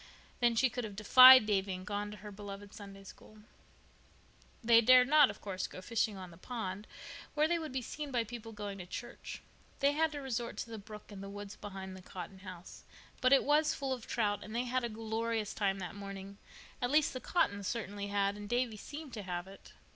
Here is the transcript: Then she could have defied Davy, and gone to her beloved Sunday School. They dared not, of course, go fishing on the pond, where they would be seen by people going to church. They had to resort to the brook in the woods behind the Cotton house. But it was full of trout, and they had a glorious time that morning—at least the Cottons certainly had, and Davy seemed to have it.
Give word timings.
Then 0.39 0.55
she 0.55 0.67
could 0.67 0.83
have 0.83 0.95
defied 0.95 1.45
Davy, 1.45 1.75
and 1.75 1.85
gone 1.85 2.09
to 2.09 2.17
her 2.17 2.31
beloved 2.31 2.73
Sunday 2.73 3.03
School. 3.03 3.37
They 4.63 4.81
dared 4.81 5.07
not, 5.07 5.29
of 5.29 5.41
course, 5.41 5.67
go 5.67 5.79
fishing 5.79 6.17
on 6.17 6.31
the 6.31 6.37
pond, 6.39 6.87
where 7.35 7.47
they 7.47 7.59
would 7.59 7.71
be 7.71 7.83
seen 7.83 8.09
by 8.09 8.23
people 8.23 8.51
going 8.51 8.79
to 8.79 8.87
church. 8.87 9.43
They 9.79 9.91
had 9.91 10.11
to 10.13 10.19
resort 10.19 10.57
to 10.57 10.71
the 10.71 10.79
brook 10.79 11.11
in 11.11 11.21
the 11.21 11.29
woods 11.29 11.55
behind 11.55 11.95
the 11.95 12.01
Cotton 12.01 12.39
house. 12.39 12.83
But 13.21 13.31
it 13.31 13.43
was 13.43 13.75
full 13.75 13.93
of 13.93 14.07
trout, 14.07 14.43
and 14.43 14.55
they 14.55 14.63
had 14.63 14.83
a 14.83 14.89
glorious 14.89 15.53
time 15.53 15.77
that 15.77 15.93
morning—at 15.93 16.89
least 16.89 17.13
the 17.13 17.19
Cottons 17.19 17.67
certainly 17.67 18.07
had, 18.07 18.35
and 18.35 18.49
Davy 18.49 18.77
seemed 18.77 19.13
to 19.13 19.21
have 19.21 19.45
it. 19.45 19.73